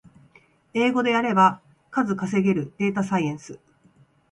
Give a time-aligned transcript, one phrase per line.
[0.73, 3.59] 英語でやれば数稼げるデータサイエンス